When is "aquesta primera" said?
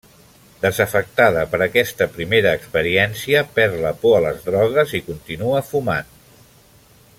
1.65-2.55